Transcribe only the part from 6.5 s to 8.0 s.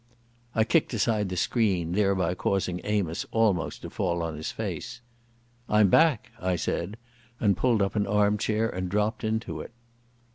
said, and pulled up